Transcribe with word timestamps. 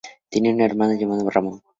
Tenía 0.29 0.51
un 0.51 0.61
hermano, 0.61 0.95
llamado 0.95 1.29
Ramón. 1.29 1.61